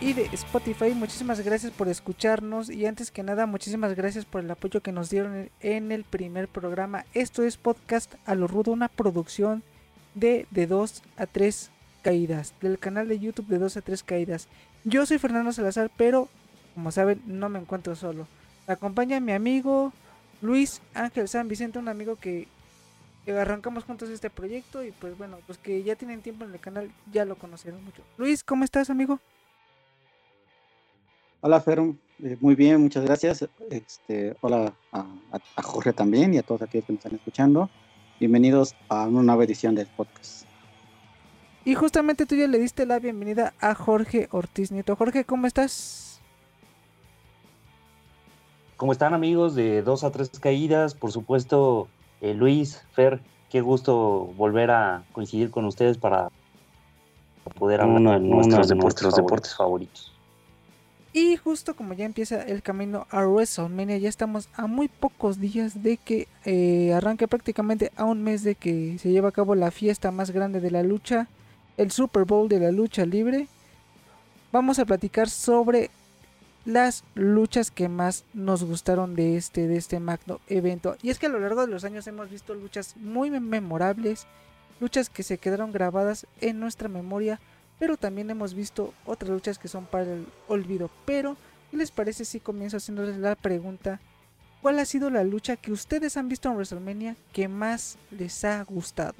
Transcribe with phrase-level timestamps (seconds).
[0.00, 4.50] Y de Spotify, muchísimas gracias por escucharnos y antes que nada, muchísimas gracias por el
[4.50, 7.06] apoyo que nos dieron en el primer programa.
[7.12, 9.64] Esto es Podcast a lo Rudo, una producción
[10.14, 14.46] de de 2 a 3 caídas, del canal de YouTube de 2 a 3 caídas.
[14.84, 16.28] Yo soy Fernando Salazar, pero
[16.74, 18.28] como saben, no me encuentro solo.
[18.68, 19.92] Me acompaña mi amigo
[20.40, 22.46] Luis Ángel San Vicente, un amigo que
[23.26, 26.92] arrancamos juntos este proyecto y pues bueno, pues que ya tienen tiempo en el canal,
[27.12, 28.02] ya lo conocieron mucho.
[28.18, 29.18] Luis, ¿cómo estás, amigo?
[31.46, 33.46] Hola, Fer, eh, muy bien, muchas gracias.
[33.68, 35.04] Este, hola a,
[35.56, 37.68] a, Jorge también y a todos aquellos que nos están escuchando.
[38.18, 40.46] Bienvenidos a una nueva edición del podcast.
[41.66, 44.96] Y justamente tú ya le diste la bienvenida a Jorge Ortiz Nieto.
[44.96, 46.22] Jorge, ¿cómo estás?
[48.78, 50.94] ¿Cómo están amigos de dos a tres caídas?
[50.94, 51.88] Por supuesto,
[52.22, 56.30] eh, Luis, Fer, qué gusto volver a coincidir con ustedes para
[57.58, 60.13] poder hablar de nuestros, deportes, deportes favoritos.
[61.16, 65.84] Y justo como ya empieza el camino a WrestleMania, ya estamos a muy pocos días
[65.84, 69.70] de que eh, arranque prácticamente a un mes de que se lleve a cabo la
[69.70, 71.28] fiesta más grande de la lucha,
[71.76, 73.46] el Super Bowl de la lucha libre.
[74.50, 75.88] Vamos a platicar sobre
[76.64, 80.96] las luchas que más nos gustaron de este, de este magno evento.
[81.00, 84.26] Y es que a lo largo de los años hemos visto luchas muy memorables,
[84.80, 87.38] luchas que se quedaron grabadas en nuestra memoria,
[87.78, 90.90] pero también hemos visto otras luchas que son para el olvido.
[91.04, 91.36] Pero,
[91.70, 94.00] ¿qué les parece si comienzo haciéndoles la pregunta?
[94.62, 98.62] ¿Cuál ha sido la lucha que ustedes han visto en WrestleMania que más les ha
[98.64, 99.14] gustado?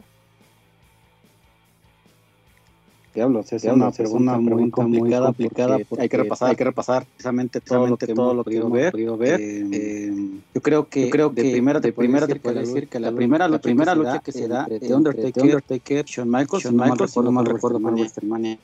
[3.15, 7.87] Es una, pregunta, muy complicada, aplicada porque, hay que repasar, hay que repasar precisamente todo
[7.87, 8.93] lo que, todo lo que hemos ver.
[8.93, 9.41] ver.
[9.41, 10.13] Eh, eh,
[10.53, 13.13] yo creo que, yo creo que de primera, de primera te puedo decir que la,
[13.13, 17.31] primera, la primera lucha que se da de Undertaker, Undertaker, Shawn Michaels, Shawn Michaels, no
[17.31, 18.59] mal recuerdo, mal recuerdo,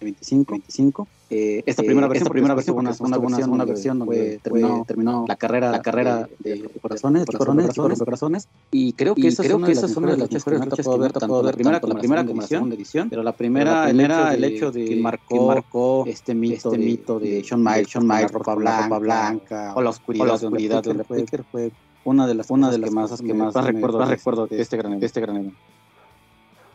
[0.00, 1.08] 25, 25.
[1.28, 5.24] Eh, esta primera versión, esta primera versión, una, una, versión, una versión donde terminó, terminó
[5.26, 9.42] la carrera, la carrera de, de corazones, de corazones, corazones, corazones, y creo que esa
[9.42, 11.98] creo que esas son de las mejores luchas que ver, tanto la primera con la
[11.98, 16.72] primera edición, edición, pero la primera era el hecho de que marcó, marcó este mito,
[16.72, 20.34] este mito de Shawn Michaels, Shawn Michaels, ropa blanca, blanca, o la oscuridad, o la
[20.34, 21.72] oscuridad de fue
[22.04, 25.00] una de las una de las más que más recuerdo, más recuerdo de este gran
[25.00, 25.58] de este gran evento.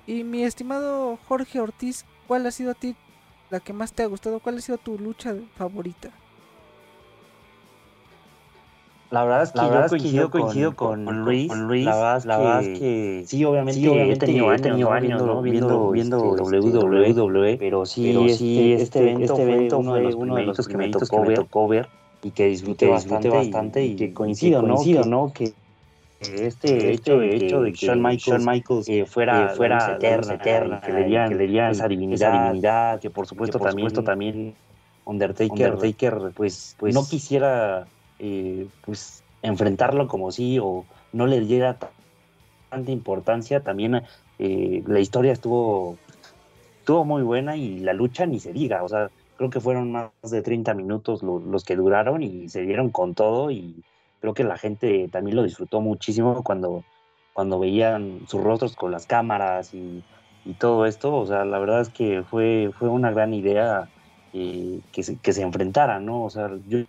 [0.08, 2.96] Y mi estimado Jorge Ortiz, ¿cuál ha sido a ti
[3.52, 4.40] la que más te ha gustado?
[4.40, 6.10] ¿Cuál ha sido tu lucha favorita?
[9.12, 12.38] La verdad es que, yo, coincido, coincido con, con, Luis, con, Luis, La verdad, la
[12.38, 15.42] verdad es que sí, obviamente, sí, obviamente he tenido, años, tenido años ¿no?
[15.42, 20.36] viendo, viendo, viendo WWE, pero sí, pero sí este, este, evento, este evento fue uno
[20.36, 21.90] de los, que me tocó, ver, tocó ver
[22.24, 25.26] y que disfruté, que disfruté bastante, bastante y, y, que coincido, coincido ¿no?
[25.26, 25.34] ¿no?
[25.34, 25.52] Que,
[26.22, 30.94] este hecho, de, hecho de que Shawn Michaels, Michaels eh, fuera, fuera eterna, eterna, que
[30.94, 33.90] le dieran, que le dieran esa, divinidad, esa divinidad, que por supuesto, que por también,
[33.90, 34.56] supuesto también
[35.06, 37.88] Undertaker, Undertaker pues, pues no quisiera
[38.20, 41.78] eh, pues enfrentarlo como sí o no le diera
[42.70, 44.04] tanta importancia, también
[44.38, 45.98] eh, la historia estuvo,
[46.80, 50.12] estuvo muy buena y la lucha ni se diga, o sea, creo que fueron más
[50.30, 53.84] de 30 minutos los, los que duraron y se dieron con todo y
[54.22, 56.84] creo que la gente también lo disfrutó muchísimo cuando,
[57.34, 60.04] cuando veían sus rostros con las cámaras y,
[60.46, 61.14] y todo esto.
[61.16, 63.90] O sea, la verdad es que fue, fue una gran idea
[64.34, 66.24] eh, que, se, que se enfrentaran, ¿no?
[66.24, 66.80] O sea, yo,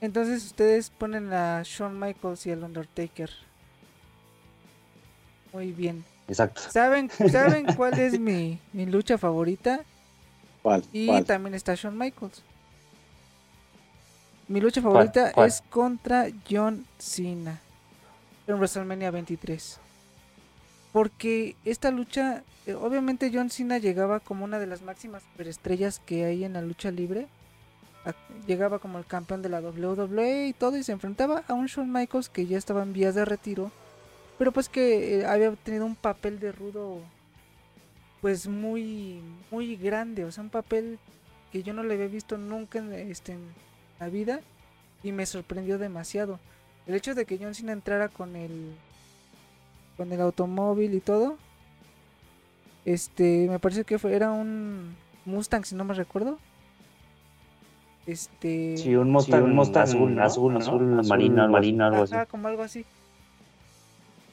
[0.00, 3.30] Entonces ustedes ponen a Shawn Michaels y al Undertaker.
[5.52, 6.04] Muy bien.
[6.28, 6.62] Exacto.
[6.70, 9.80] ¿Saben, ¿saben cuál es mi, mi lucha favorita?
[10.62, 10.84] ¿Cuál?
[10.92, 12.42] Y también está Shawn Michaels.
[14.48, 17.60] Mi lucha favorita es contra John Cena
[18.46, 19.78] en WrestleMania 23.
[20.92, 26.24] Porque esta lucha, eh, obviamente John Cena llegaba como una de las máximas superestrellas que
[26.24, 27.28] hay en la lucha libre.
[28.46, 31.92] Llegaba como el campeón de la WWE y todo y se enfrentaba a un Shawn
[31.92, 33.70] Michaels que ya estaba en vías de retiro
[34.38, 36.98] pero pues que eh, había tenido un papel de rudo
[38.20, 39.20] pues muy
[39.50, 40.98] muy grande, o sea, un papel
[41.50, 43.40] que yo no le había visto nunca en, este, en
[44.00, 44.40] la vida
[45.02, 46.38] y me sorprendió demasiado.
[46.86, 48.74] El hecho de que John Cena entrara con el
[49.96, 51.36] con el automóvil y todo,
[52.84, 56.38] este, me parece que fue, era un Mustang, si no me recuerdo.
[58.06, 62.14] Este, sí, un Mustang, un Mustang azul, azul, azul, azul, marino, marino, algo así.
[62.28, 62.84] como algo así.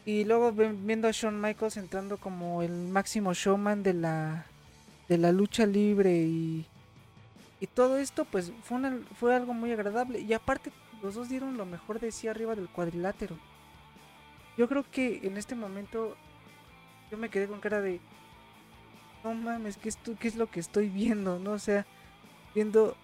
[0.10, 4.48] Y luego viendo a Shawn Michaels entrando como el máximo showman de la,
[5.08, 6.66] de la lucha libre y,
[7.60, 8.80] y todo esto pues fue,
[9.20, 10.20] fue algo muy agradable.
[10.20, 10.72] Y aparte
[11.04, 13.38] los dos dieron lo mejor de sí arriba del cuadrilátero.
[14.58, 16.16] Yo creo que en este momento
[17.12, 18.02] yo me quedé con cara de
[19.24, 21.38] no mames, ¿qué es, qué es lo que estoy viendo?
[21.38, 21.52] ¿No?
[21.52, 21.86] O sea,
[22.56, 22.98] viendo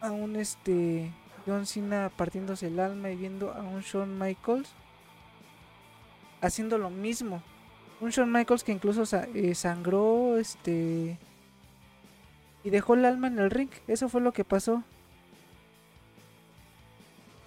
[0.00, 1.10] a un este
[1.44, 4.72] John Cena partiéndose el alma y viendo a un Shawn Michaels
[6.42, 7.42] haciendo lo mismo.
[8.00, 9.04] Un Shawn Michaels que incluso
[9.34, 11.18] eh, sangró este
[12.64, 13.70] y dejó el alma en el ring.
[13.86, 14.82] Eso fue lo que pasó.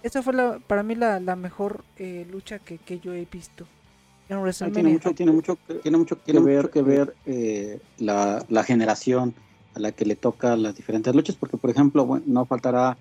[0.02, 3.66] Esa fue la, para mí la, mejor eh, lucha que, yo he visto.
[4.28, 9.34] En tiene mucho, tiene mucho, tiene mucho que ver, que ver eh, la, la, generación
[9.74, 12.96] a la que le toca las diferentes luchas, porque por ejemplo, no faltará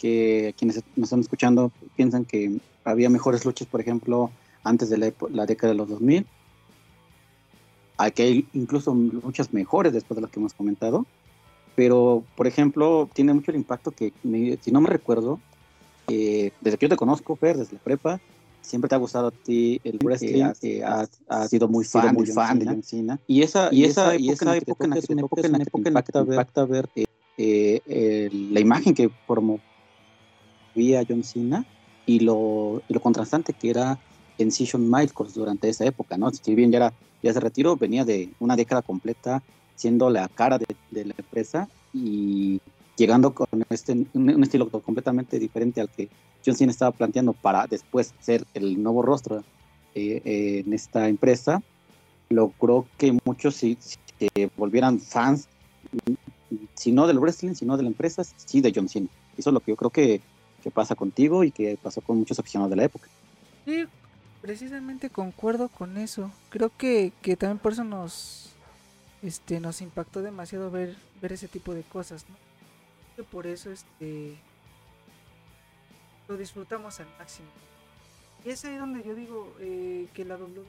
[0.00, 4.32] que quienes nos están escuchando piensan que había mejores luchas, por ejemplo,
[4.64, 6.26] antes de la, la década de los 2000.
[7.96, 11.06] Aquí hay incluso luchas mejores después de las que hemos comentado.
[11.76, 14.12] Pero, por ejemplo, tiene mucho el impacto que,
[14.60, 15.40] si no me recuerdo,
[16.08, 18.20] eh, desde que yo te conozco, Fer, desde la prepa,
[18.60, 20.44] siempre te ha gustado a ti el wrestling,
[20.84, 23.20] has, has, sido muy fan, muy fan de John Cena.
[23.26, 26.20] Y esa, y esa, y esa época, en la que, época en la que impacta,
[26.20, 29.60] impacta ver, eh, eh, la imagen que formó
[30.76, 31.64] a John Cena
[32.06, 33.98] y lo, y lo contrastante que era
[34.38, 36.30] en Season Michaels durante esa época, ¿no?
[36.30, 36.92] Si bien ya, era,
[37.22, 39.42] ya se retiró, venía de una década completa
[39.76, 42.60] siendo la cara de, de la empresa y
[42.96, 46.08] llegando con este, un, estilo completamente diferente al que
[46.44, 49.42] John Cena estaba planteando para después ser el nuevo rostro
[49.94, 51.62] eh, en esta empresa,
[52.28, 53.76] logró que muchos se,
[54.56, 55.48] volvieran fans,
[56.74, 59.08] si no del wrestling, sino de la empresa, sí de John Cena.
[59.36, 60.20] Eso es lo que yo creo que,
[60.62, 63.08] que pasa contigo y que pasó con muchos aficionados de la época.
[63.64, 63.84] Sí,
[64.44, 66.30] precisamente concuerdo con eso.
[66.50, 68.50] Creo que, que también por eso nos,
[69.22, 73.24] este, nos impactó demasiado ver, ver ese tipo de cosas, ¿no?
[73.30, 74.36] por eso este
[76.28, 77.48] lo disfrutamos al máximo.
[78.44, 80.62] Y es ahí donde yo digo eh, que la W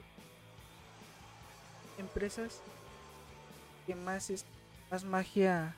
[1.97, 2.61] empresas
[3.85, 4.45] que más es,
[4.89, 5.75] más magia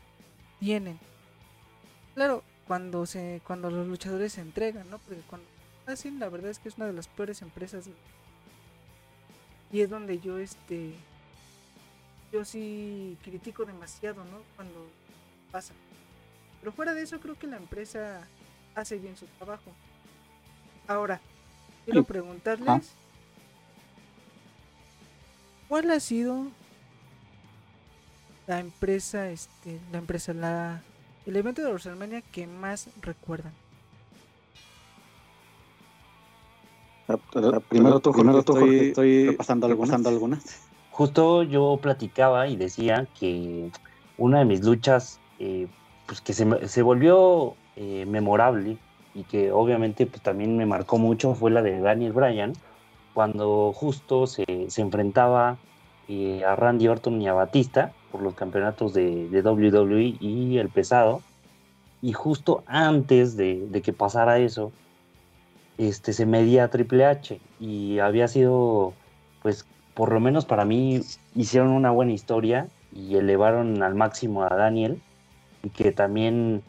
[0.60, 1.00] tienen.
[2.14, 5.00] Claro, cuando se cuando los luchadores se entregan, ¿no?
[5.00, 5.57] Porque cuando
[5.88, 7.86] hacen la verdad es que es una de las peores empresas
[9.72, 10.94] y es donde yo este
[12.32, 14.42] yo sí critico demasiado, ¿no?
[14.56, 14.90] Cuando
[15.52, 15.74] pasa.
[16.60, 18.28] Pero fuera de eso, creo que la empresa
[18.76, 19.72] hace bien su trabajo.
[20.88, 21.22] Ahora,
[21.86, 22.92] quiero preguntarles:
[25.68, 26.48] ¿cuál ha sido
[28.46, 30.82] la empresa, este, la empresa, la,
[31.26, 33.54] el evento de WrestleMania que más recuerdan?
[37.70, 39.68] Primero tú, primero tú, estoy, estoy repasando,
[40.10, 40.68] algunas.
[40.92, 43.70] Justo yo platicaba y decía que
[44.18, 45.68] una de mis luchas eh,
[46.06, 48.78] pues que se, se volvió eh, memorable
[49.14, 52.54] y que obviamente pues, también me marcó mucho fue la de Daniel Bryan,
[53.14, 55.58] cuando justo se, se enfrentaba
[56.08, 60.70] eh, a Randy Orton y a Batista por los campeonatos de, de WWE y el
[60.70, 61.22] pesado.
[62.02, 64.72] Y justo antes de, de, que pasara eso,
[65.78, 68.94] este, se medía Triple H y había sido,
[69.42, 71.02] pues, por lo menos para mí,
[71.36, 75.02] hicieron una buena historia y elevaron al máximo a Daniel
[75.64, 76.64] y que también,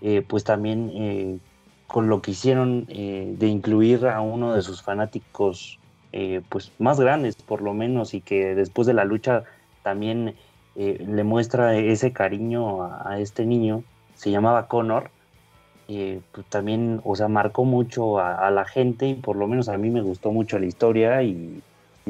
[0.00, 1.38] eh, pues también eh,
[1.86, 5.78] con lo que hicieron eh, de incluir a uno de sus fanáticos,
[6.48, 9.42] pues más grandes por lo menos, y que después de la lucha
[9.82, 10.36] también
[10.76, 13.82] le muestra ese cariño a, este niño,
[14.14, 15.10] se llamaba Connor,
[15.86, 19.90] pues también, o sea, marcó mucho a, la gente y por lo menos a mí
[19.90, 21.62] me gustó mucho la historia y,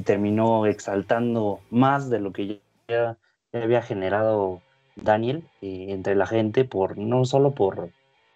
[0.04, 3.16] terminó exaltando más de lo que ya,
[3.52, 4.61] había generado
[4.97, 7.90] Daniel eh, entre la gente por no solo por,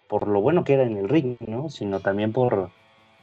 [0.09, 1.68] por lo bueno que era en el ring, ¿no?
[1.68, 2.71] sino también por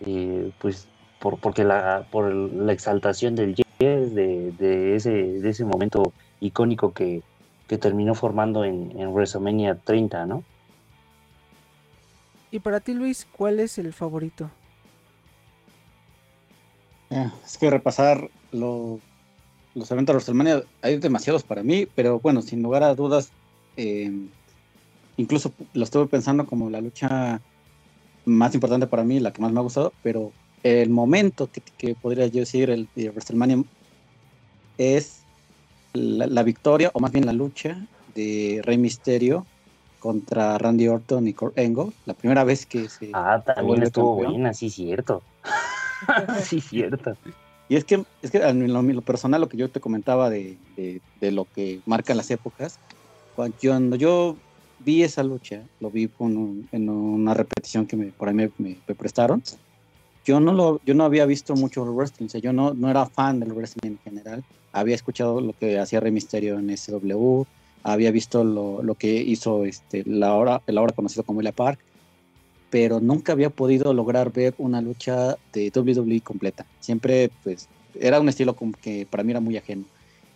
[0.01, 6.11] eh, pues por porque la por la exaltación del de, de, ese de ese momento
[6.41, 7.23] icónico que,
[7.67, 10.43] que terminó formando en, en WrestleMania 30, ¿no?
[12.55, 14.49] Y para ti, Luis, ¿cuál es el favorito?
[17.09, 19.01] Eh, es que repasar lo,
[19.73, 23.31] los eventos de WrestleMania hay demasiados para mí, pero bueno, sin lugar a dudas,
[23.75, 24.09] eh,
[25.17, 27.41] incluso lo estuve pensando como la lucha
[28.23, 30.31] más importante para mí, la que más me ha gustado, pero
[30.63, 33.65] el momento que, podría yo decir el de WrestleMania
[34.77, 35.23] es
[35.91, 37.85] la, victoria, o más bien la lucha
[38.15, 39.45] de Rey Misterio
[40.05, 43.09] contra Randy Orton y Kurt Angle, la primera vez que se...
[43.11, 45.23] Ah, también estuvo buena, sí, cierto.
[46.43, 47.17] sí, cierto.
[47.69, 51.31] Y es que, es que en lo, personal, lo que yo te comentaba de, de,
[51.31, 52.77] lo que marcan las épocas,
[53.35, 54.35] cuando yo
[54.77, 56.07] vi esa lucha, lo vi
[56.71, 59.41] en una repetición que me, por ahí me, prestaron.
[60.23, 62.91] Yo no, lo, yo no había visto mucho el wrestling, o sea, yo no, no
[62.91, 64.43] era fan del wrestling en general.
[64.71, 67.45] Había escuchado lo que hacía Rey Misterio en SW,
[67.85, 71.79] había visto lo, lo que hizo este, la hora, el ahora conocido como Ella Park,
[72.71, 76.65] pero nunca había podido lograr ver una lucha de WWE completa.
[76.79, 79.85] Siempre, pues, era un estilo que para mí era muy ajeno.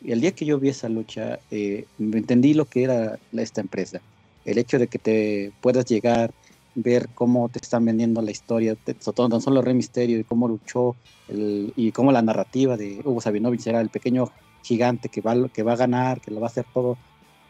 [0.01, 3.99] Y el día que yo vi esa lucha, eh, entendí lo que era esta empresa.
[4.45, 6.31] El hecho de que te puedas llegar,
[6.75, 10.95] ver cómo te están vendiendo la historia, tan solo Rey Misterio y cómo luchó
[11.27, 14.31] y cómo la narrativa de Hugo Sabinovich era el pequeño
[14.63, 16.97] gigante que va, que va a ganar, que lo va a hacer todo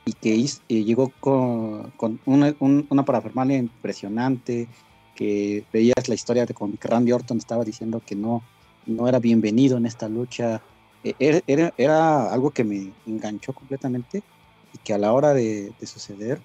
[0.10, 4.68] y que llegó con, una, una, parafernalia impresionante,
[5.16, 8.42] que veías la historia de con Randy Orton estaba diciendo que no,
[8.88, 10.64] no era bienvenido en esta lucha,
[11.04, 14.24] e, era, era, algo que me enganchó completamente
[14.74, 16.42] y que a la hora de, suceder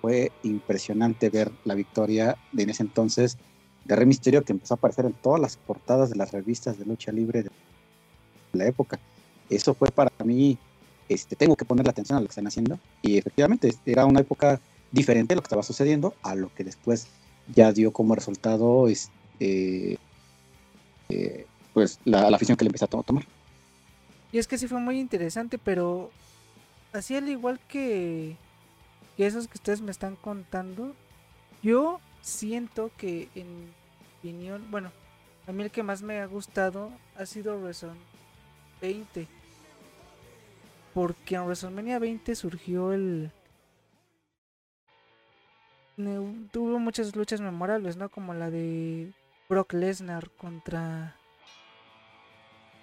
[0.00, 3.36] fue impresionante ver la victoria de en ese entonces
[3.84, 6.86] de Rey Misterio que empezó a aparecer en todas las portadas de las revistas de
[6.86, 7.50] lucha libre de
[8.54, 8.98] la época.
[9.50, 10.56] Eso fue para mí,
[11.08, 14.20] este, tengo que poner la atención a lo que están haciendo y efectivamente era una
[14.20, 17.08] época diferente de lo que estaba sucediendo a lo que después
[17.54, 19.98] ya dio como resultado este,
[21.08, 23.24] eh, pues la, afición que le empezó a tomar.
[24.32, 26.10] Y es que sí fue muy interesante, pero
[26.92, 28.36] así al igual que,
[29.18, 30.94] esos que ustedes me están contando,
[31.62, 33.72] yo siento que en
[34.18, 34.90] opinión, bueno,
[35.46, 38.02] a mí el que más me ha gustado ha sido WrestleMania
[38.80, 39.28] 20.
[40.94, 43.30] Porque en WrestleMania 20 surgió el...
[46.52, 48.08] Tuvo muchas luchas memorables, ¿no?
[48.08, 49.12] Como la de
[49.48, 51.16] Brock Lesnar contra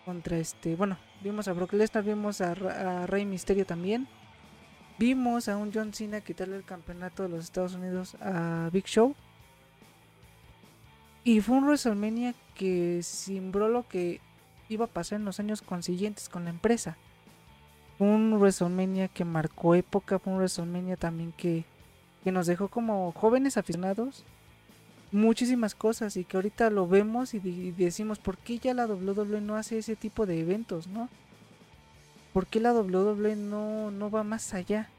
[0.06, 2.54] contra este, bueno, vimos a Brock Lesnar, vimos a,
[3.06, 4.08] Rey Misterio también.
[4.98, 9.16] Vimos a un John Cena quitarle el campeonato de los Estados Unidos a Big Show.
[11.24, 14.22] Y fue un WrestleMania que simbró lo que
[14.70, 16.98] iba a pasar en los años consiguientes con la empresa.
[18.02, 21.66] Un WrestleMania que marcó época, fue un WrestleMania también que,
[22.24, 24.26] que nos dejó como jóvenes aficionados
[25.12, 27.40] muchísimas cosas y que ahorita lo vemos y,
[27.72, 31.10] decimos, ¿por qué ya la WWE no hace ese tipo de eventos, no?
[32.34, 34.90] ¿Por qué la WWE no, no va más allá?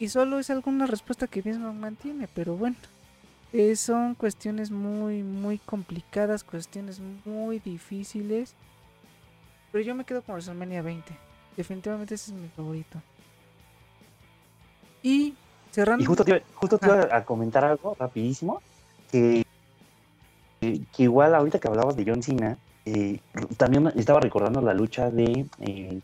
[0.00, 2.76] Y solo es alguna respuesta que mismo mantiene, pero bueno,
[3.52, 8.54] eh, son cuestiones muy, muy complicadas, cuestiones muy difíciles.
[9.70, 11.33] Pero yo me quedo con WrestleMania 20.
[11.56, 13.00] Definitivamente ese es mi favorito.
[15.02, 15.34] Y
[15.98, 18.62] y justo te, justo te iba a comentar algo rapidísimo,
[19.10, 19.44] que,
[20.60, 23.18] que, igual ahorita que hablabas de John Cena, eh,
[23.56, 26.00] también estaba recordando la lucha de eh,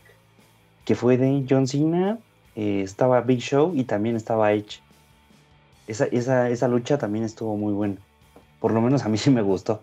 [0.84, 2.18] que fue de John Cena,
[2.56, 4.80] eh, estaba Big Show y también estaba Edge.
[5.86, 7.96] Esa, esa, esa lucha también estuvo muy buena.
[8.60, 9.82] Por lo menos a mí sí me gustó.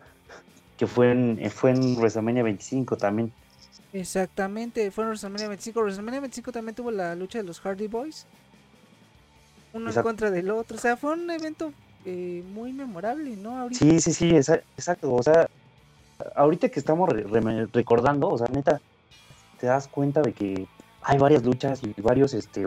[0.77, 3.31] Que fue en, fue en WrestleMania 25 también.
[3.93, 5.79] Exactamente, fue en WrestleMania 25.
[5.79, 8.27] WrestleMania 25 también tuvo la lucha de los Hardy Boys
[9.73, 10.77] uno en contra del otro.
[10.77, 11.73] O sea, fue un evento
[12.05, 13.69] eh, muy memorable, ¿no?
[13.71, 15.13] Sí, sí, sí, exacto.
[15.13, 15.49] O sea,
[16.35, 17.09] ahorita que estamos
[17.71, 18.81] recordando, o sea, neta,
[19.59, 20.67] te das cuenta de que
[21.01, 22.63] hay varias luchas y varios este,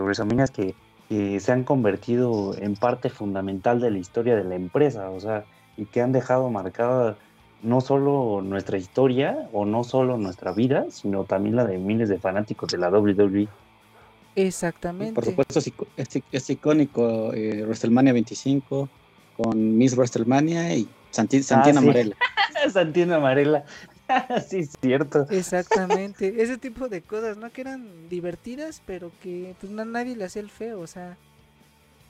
[0.53, 0.75] que,
[1.09, 5.45] que se han convertido en parte fundamental de la historia de la empresa, o sea,
[5.77, 7.17] y que han dejado marcada
[7.63, 12.17] no solo nuestra historia o no solo nuestra vida, sino también la de miles de
[12.17, 13.47] fanáticos de la WWE.
[14.35, 15.13] Exactamente.
[15.13, 15.59] Por supuesto,
[15.97, 18.89] es, icónico eh, WrestleMania 25
[19.37, 22.15] con Miss WrestleMania y Santi, Santina ah, Amarela.
[22.71, 23.65] Santina Amarela.
[24.47, 25.27] sí, es cierto.
[25.29, 26.41] Exactamente.
[26.41, 27.51] Ese tipo de cosas, ¿no?
[27.51, 30.79] Que eran divertidas, pero que pues nadie le hacía el feo.
[30.79, 31.17] O sea,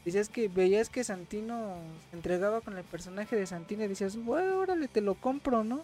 [0.06, 1.76] dices que veías que Santino
[2.10, 5.82] se entregaba con el personaje de Santino y decías, bueno, órale, te lo compro, ¿no?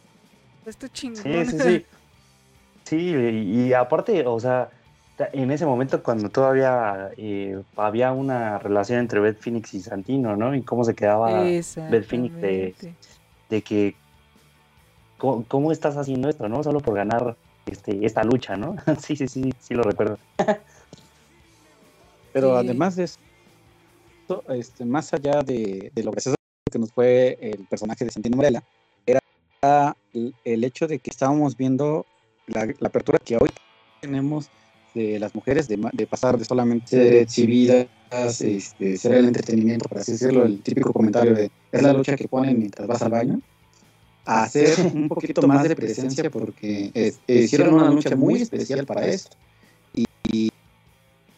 [0.66, 1.24] Está chingón.
[1.24, 1.86] Sí, sí, sí.
[2.84, 4.70] Sí, y aparte, o sea,
[5.34, 10.56] en ese momento cuando todavía eh, había una relación entre Beth Phoenix y Santino, ¿no?
[10.56, 12.76] Y cómo se quedaba Beth Phoenix de,
[13.50, 13.96] de que
[15.18, 16.64] ¿cómo, estás haciendo esto, no?
[16.64, 18.76] Solo por ganar este, esta lucha, ¿no?
[19.00, 20.18] sí, sí, sí, sí lo recuerdo.
[22.34, 23.20] Pero además de eso,
[24.50, 26.36] este, más allá de, lo gracioso
[26.72, 28.63] que nos fue el personaje de Santino Morela,
[29.05, 32.05] era el, hecho de que estábamos viendo
[32.48, 33.50] la, la apertura que hoy
[34.01, 34.50] tenemos
[34.93, 37.88] de las mujeres, de, de pasar de solamente ser exhibidas,
[38.41, 42.27] este, ser el entretenimiento, por así decirlo, el típico comentario de es la lucha que
[42.27, 43.41] ponen mientras vas al baño,
[44.25, 49.38] a hacer un poquito más de presencia porque hicieron una lucha muy especial para esto.
[49.93, 50.05] Y,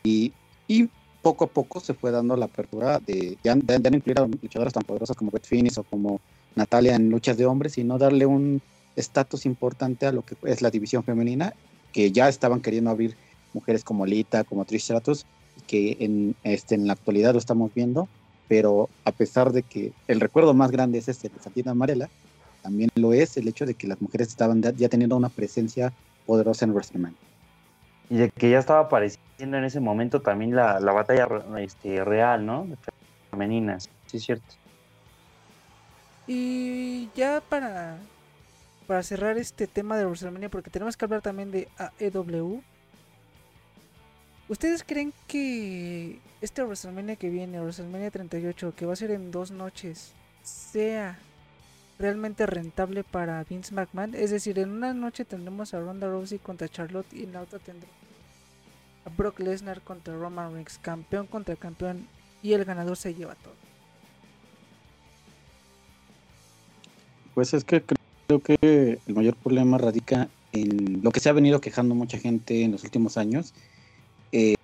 [0.04, 0.34] y,
[0.68, 0.90] y,
[1.22, 4.84] poco a poco se fue dando la apertura de ya, de, incluir a luchadoras tan
[4.84, 6.20] poderosas como Beth Phoenix o como
[6.56, 8.62] Natalia en luchas de hombres, sino darle un
[8.96, 11.54] estatus importante a lo que es la división femenina,
[11.94, 13.16] que ya estaban queriendo abrir
[13.54, 15.26] mujeres como Lita, como Trish Stratus,
[15.68, 18.08] que en, este, en la actualidad lo estamos viendo,
[18.48, 22.10] pero a pesar de que el recuerdo más grande es este de Santina Amarela,
[22.62, 25.94] también lo es el hecho de que las mujeres estaban ya teniendo una presencia
[26.26, 27.29] poderosa en WrestleMania.
[28.10, 31.28] Y de que ya estaba apareciendo en ese momento también la, la batalla
[31.60, 32.68] este, real, ¿no?
[33.30, 34.56] Femeninas, sí es cierto.
[36.26, 37.98] Y ya para,
[38.88, 42.62] para cerrar este tema de WrestleMania, porque tenemos que hablar también de AEW.
[44.48, 49.52] ¿Ustedes creen que este WrestleMania que viene, WrestleMania 38, que va a ser en dos
[49.52, 51.20] noches, sea
[52.00, 54.16] realmente rentable para Vince McMahon?
[54.16, 57.60] Es decir, en una noche tendremos a Ronda Rousey contra Charlotte y en la otra
[57.60, 57.96] tendremos
[59.06, 62.08] a Brock Lesnar contra Roman Reigns, campeón contra campeón,
[62.42, 63.54] y el ganador se lleva todo.
[67.34, 71.62] Pues es que creo que el mayor problema radica en lo que se ha venido
[71.62, 73.54] quejando mucha gente en los últimos años,
[74.32, 74.56] eh,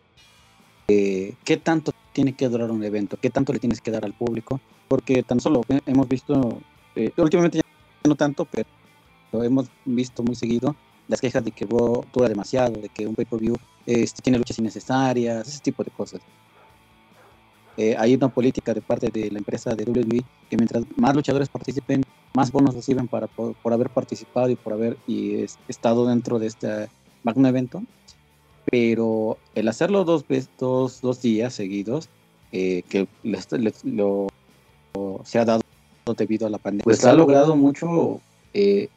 [0.87, 4.13] eh, qué tanto tiene que durar un evento, qué tanto le tienes que dar al
[4.13, 6.61] público, porque tan solo hemos visto,
[6.95, 7.63] eh, últimamente ya
[8.09, 8.67] no tanto, pero
[9.43, 10.75] hemos visto muy seguido
[11.07, 15.59] las quejas de que dura demasiado, de que un pay-per-view este, tiene luchas innecesarias, ese
[15.59, 16.21] tipo de cosas.
[17.77, 22.03] hay una política de parte de la empresa de WWE que mientras más luchadores participen,
[22.33, 26.89] más bonos reciben para, por, haber participado y por haber y estado dentro de este
[27.23, 27.83] magno evento
[28.65, 30.25] pero el hacerlo dos,
[30.59, 32.09] dos, dos días seguidos,
[32.51, 34.27] eh, que lo,
[35.23, 35.61] se ha dado
[36.13, 38.21] debido a la pandemia, pues ha logrado mucho
[38.53, 38.89] eh,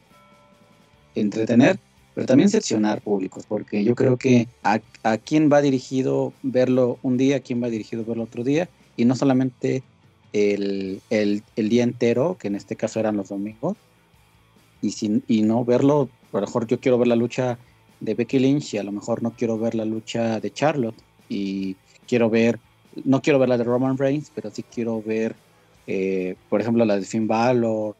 [1.15, 1.79] entretener,
[2.13, 7.17] pero también seccionar públicos, porque yo creo que a, a quién va dirigido verlo un
[7.17, 9.81] día, a quién va dirigido verlo otro día, y no solamente
[10.33, 13.77] el, el, el día entero, que en este caso eran los domingos,
[14.81, 17.57] y, sin, y no verlo, a lo mejor yo quiero ver la lucha
[17.99, 20.95] de Becky Lynch y a lo mejor no quiero ver la lucha de Charlotte
[21.27, 21.75] y
[22.07, 22.59] quiero ver,
[23.03, 25.35] no quiero ver la de Roman Reigns, pero sí quiero ver,
[25.91, 27.95] eh, por ejemplo, la de Finn Balor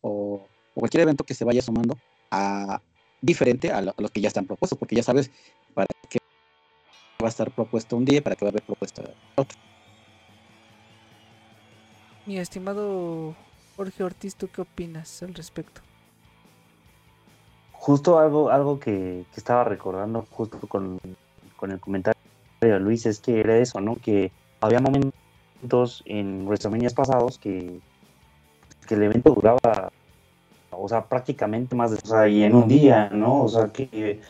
[0.00, 1.96] o, cualquier evento que se vaya sumando
[2.30, 2.80] a
[3.20, 5.30] diferente a, los que ya están propuestos, porque ya sabes
[5.74, 6.18] para qué
[7.22, 9.02] va a estar propuesto un día y para qué va a haber propuesto
[9.36, 9.58] otro.
[12.26, 13.36] Mi estimado
[13.76, 15.82] Jorge Ortiz, ¿tú qué opinas al respecto?
[17.84, 20.98] justo algo, algo que, estaba recordando justo con,
[21.60, 22.18] el comentario
[22.62, 23.96] de Luis es que era eso, ¿no?
[23.96, 25.12] Que había momentos
[26.04, 27.80] en WrestleMania pasados que,
[28.86, 29.90] que el evento duraba,
[30.70, 33.42] o sea, prácticamente más de, o sea, y en un día, ¿no?
[33.42, 34.20] O sea, que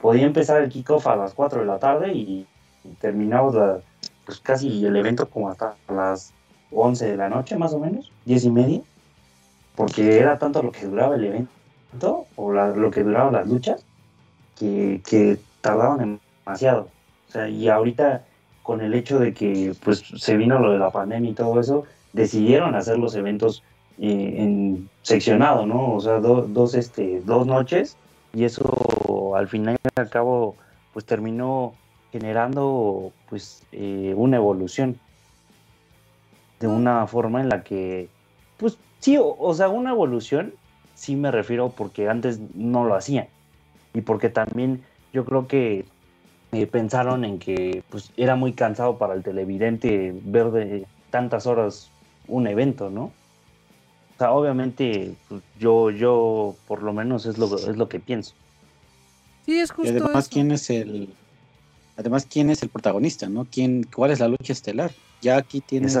[0.00, 2.46] podía empezar el kickoff a las 4 de la tarde y,
[3.00, 3.80] terminaba
[4.24, 6.32] pues casi el evento como hasta las
[6.72, 8.80] 11 de la noche, más o menos, 10 y media,
[9.74, 13.84] porque era tanto lo que duraba el evento o lo que duraban las luchas
[14.58, 16.88] que, tardaban demasiado.
[17.28, 18.24] O sea, y ahorita
[18.68, 21.84] con el hecho de que pues se vino lo de la pandemia y todo eso,
[22.12, 23.62] decidieron hacer los eventos
[23.98, 25.94] eh, en seccionado, ¿no?
[25.94, 27.96] O sea, dos, este, dos noches
[28.34, 30.54] y eso al final y al cabo
[30.92, 31.72] pues terminó
[32.12, 35.00] generando pues eh, una evolución
[36.60, 38.10] de una forma en la que
[38.58, 40.52] pues sí, o sea, una evolución
[40.94, 43.28] sí me refiero porque antes no lo hacían.
[43.94, 44.82] Y porque también
[45.14, 45.86] yo creo que
[46.52, 51.90] eh, pensaron en que pues, era muy cansado para el televidente ver de tantas horas
[52.26, 53.04] un evento, ¿no?
[53.04, 58.34] O sea, obviamente pues, yo, yo por lo menos es lo, es lo que pienso.
[59.46, 59.92] Sí, es justo.
[59.92, 61.14] Y además, ¿quién es el
[61.96, 63.46] además quién es el protagonista, ¿no?
[63.50, 64.92] ¿Quién, ¿Cuál es la lucha estelar?
[65.20, 65.98] Ya aquí tienes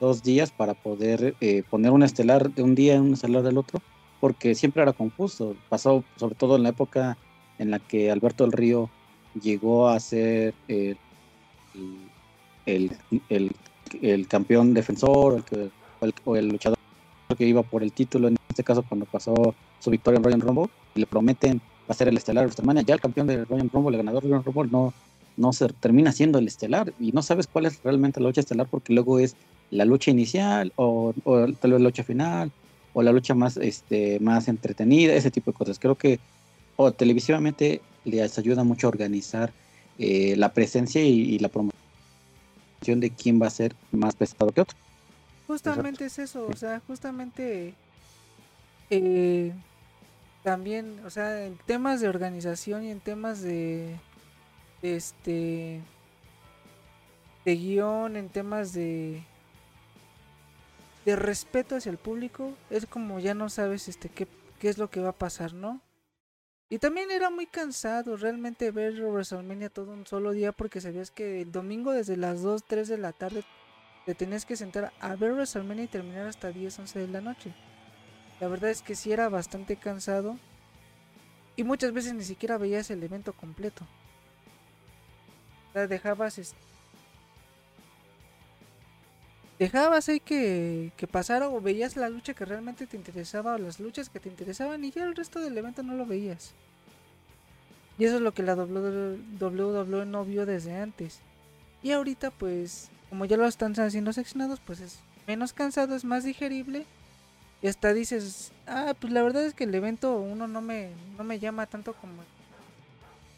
[0.00, 3.58] dos días para poder eh, poner un estelar de un día y un estelar del
[3.58, 3.82] otro
[4.20, 5.56] porque siempre era confuso.
[5.68, 7.18] Pasó sobre todo en la época
[7.58, 8.88] en la que Alberto del Río
[9.40, 10.96] llegó a ser el,
[13.28, 15.44] el, campeón defensor
[16.24, 16.78] o el, luchador
[17.36, 20.68] que iba por el título, en este caso cuando pasó su victoria en Royal Rumble,
[20.94, 22.82] le prometen va a ser el estelar de WrestleMania.
[22.82, 24.92] Ya el campeón de Royal Rumble, el ganador de Royal Rumble, no,
[25.36, 28.66] no se termina siendo el estelar y no sabes cuál es realmente la lucha estelar
[28.70, 29.36] porque luego es
[29.70, 32.52] la lucha inicial o, o tal vez la lucha final
[32.92, 35.78] o la lucha más, este, más entretenida, ese tipo de cosas.
[35.78, 36.20] Creo que
[36.76, 39.52] o televisivamente les ayuda mucho a organizar
[39.98, 44.76] eh, la presencia y, la promoción de quién va a ser más pesado que otro.
[45.46, 47.74] Justamente es eso, o sea, justamente
[48.90, 49.52] eh,
[50.42, 53.96] también, o sea, en temas de organización y en temas de,
[54.82, 55.80] este
[57.44, 59.22] de guion, en temas de
[61.04, 64.28] de respeto hacia el público, es como ya no sabes este qué,
[64.60, 65.80] qué es lo que va a pasar, ¿no?
[66.72, 71.42] Y también era muy cansado realmente ver WrestleMania todo un solo día porque sabías que
[71.42, 73.44] el domingo desde las 2, 3 de la tarde
[74.06, 77.52] te tenías que sentar a ver WrestleMania y terminar hasta 10, 11 de la noche.
[78.40, 80.38] La verdad es que sí era bastante cansado
[81.56, 83.86] y muchas veces ni siquiera veías el evento completo.
[85.68, 86.38] O sea, dejabas
[89.62, 93.78] dejabas ahí que, que pasara o veías la lucha que realmente te interesaba o las
[93.78, 96.52] luchas que te interesaban y ya el resto del evento no lo veías.
[97.98, 101.20] Y eso es lo que la WWE no vio desde antes.
[101.82, 106.24] Y ahorita pues, como ya lo están haciendo seccionados, pues es menos cansado, es más
[106.24, 106.84] digerible.
[107.60, 111.22] Y hasta dices, ah, pues la verdad es que el evento uno no me, no
[111.22, 112.24] me llama tanto como,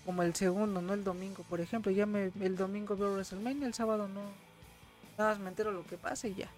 [0.07, 1.45] como el segundo, no el domingo.
[1.51, 4.23] Por ejemplo, ya me, el domingo veo WrestleMania, el sábado no,
[5.19, 6.51] Nada más me entero lo que pasa y ya.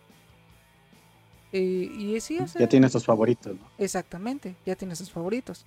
[1.53, 3.67] y sí, ya tiene sus favoritos, ¿no?
[3.79, 5.65] Exactamente, ya tiene sus favoritos.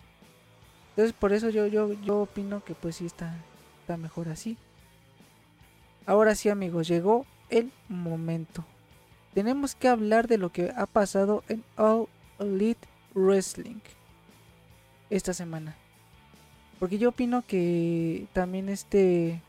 [0.91, 3.33] Entonces por eso yo, yo, yo opino que pues sí está,
[3.81, 4.57] está mejor así.
[6.05, 8.65] Ahora sí amigos, llegó el momento.
[9.33, 12.07] Tenemos que hablar de lo que ha pasado en All
[12.39, 13.79] Elite Wrestling
[15.09, 15.75] esta semana.
[16.79, 19.41] Porque yo opino que también este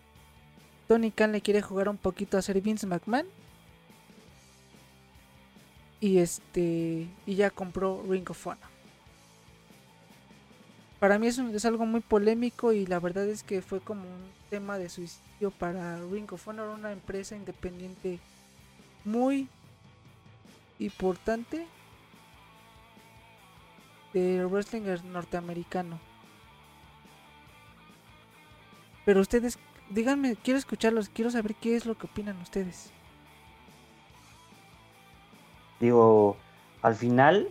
[0.90, 3.24] Tony Khan le quiere jugar un poquito a ser Vince McMahon.
[6.00, 7.06] Y este.
[7.26, 8.68] Y ya compró Ring of Honor.
[10.98, 14.78] Para mí es, algo muy polémico y la verdad es que fue como un tema
[14.78, 18.18] de suicidio para Ring of Honor, una empresa independiente
[19.04, 19.46] muy
[20.80, 21.68] importante
[24.12, 26.00] de wrestling norteamericano.
[29.04, 29.56] Pero ustedes
[29.90, 32.92] díganme, quiero escucharlos, quiero saber qué es lo que opinan ustedes.
[35.80, 36.36] Digo,
[36.82, 37.48] al final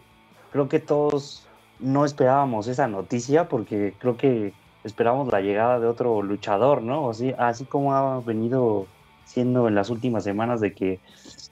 [0.52, 1.48] creo que todos
[1.80, 7.10] no esperábamos esa noticia porque creo que esperábamos la llegada de otro luchador, ¿no?
[7.10, 8.88] Así, así como ha venido
[9.26, 11.00] siendo en las últimas semanas de que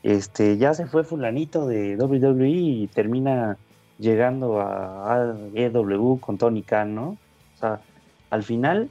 [0.03, 3.57] este ya se fue fulanito de WWE y termina
[3.99, 7.17] llegando a, a EW con Tony Khan, ¿no?
[7.55, 7.81] O sea,
[8.29, 8.89] al final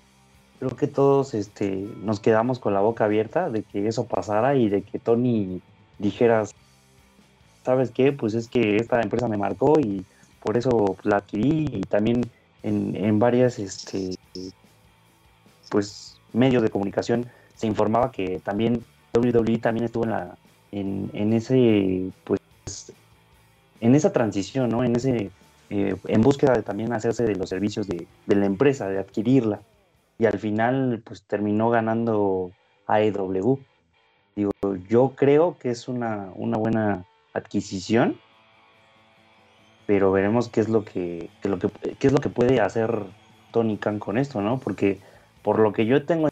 [0.59, 4.69] creo que todos este, nos quedamos con la boca abierta de que eso pasara y
[4.69, 5.61] de que Tony
[5.99, 6.45] dijera,
[7.64, 8.12] ¿sabes qué?
[8.12, 10.05] Pues es que esta empresa me marcó y
[10.42, 12.23] por eso la adquirí y también
[12.62, 14.16] en, en varias este,
[15.71, 20.37] pues, medios de comunicación se informaba que también WWE también estuvo en la
[20.73, 22.40] en, en ese pues
[23.81, 24.85] en esa transición, ¿no?
[24.85, 25.31] En ese
[25.71, 29.61] eh, en búsqueda de también hacerse de los servicios de, de la empresa, de adquirirla
[30.18, 32.50] y al final pues terminó ganando
[32.87, 33.59] AEW.
[34.35, 34.52] Digo,
[34.88, 38.18] yo creo que es una, una buena adquisición,
[39.87, 43.02] pero veremos qué es lo que, lo que qué es lo que puede hacer
[43.52, 44.59] Tony Khan con esto, ¿no?
[44.59, 45.00] Porque
[45.42, 46.29] por lo que yo tengo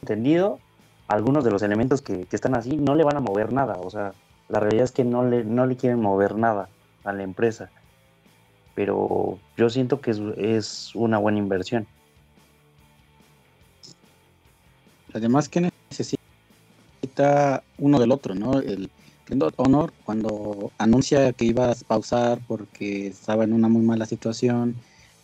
[0.00, 0.58] entendido,
[1.06, 3.74] algunos de los elementos que, están así no le van a mover nada.
[3.82, 4.12] O sea,
[4.48, 6.68] la realidad es que no le, no le quieren mover nada
[7.04, 7.70] a la empresa.
[8.74, 11.86] Pero yo siento que es, es una buena inversión.
[15.14, 18.60] Además que necesita uno del otro, ¿no?
[18.60, 18.90] El
[19.26, 24.74] Ring Honor cuando anuncia que iba a pausar porque estaba en una muy mala situación,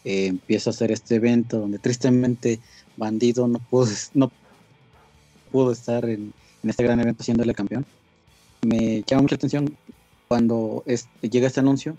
[0.04, 2.60] eh, empieza a hacer este evento donde tristemente
[2.96, 4.30] Bandido no pudo, no
[5.50, 7.84] pudo estar en, este gran evento siendo el campeón.
[8.62, 9.76] Me llama mucha atención
[10.28, 10.84] cuando
[11.20, 11.96] llega este anuncio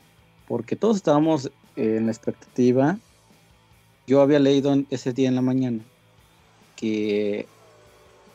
[0.48, 2.98] porque todos estábamos en la expectativa.
[4.08, 5.80] Yo había leído ese día en la mañana
[6.76, 7.48] que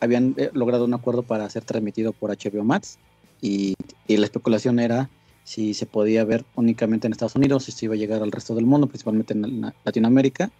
[0.03, 2.97] habían eh, logrado un acuerdo para ser transmitido por HBO Max
[3.41, 3.75] y,
[4.07, 5.09] la especulación era
[5.43, 8.53] si se podía ver únicamente en Estados Unidos, si se iba a llegar al resto
[8.53, 10.51] del mundo, principalmente en Latinoamérica.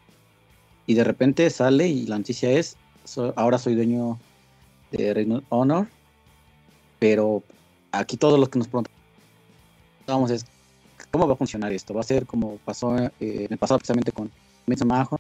[0.88, 2.76] Y de repente sale y la noticia es,
[3.36, 4.20] ahora soy dueño
[4.92, 5.88] de Reino Honor,
[7.00, 7.44] pero
[7.92, 10.46] aquí todos los que nos preguntamos es,
[11.12, 11.94] ¿cómo va a funcionar esto?
[11.94, 14.32] ¿Va a ser como pasó eh, en el pasado precisamente con
[14.66, 15.20] Vince Majo?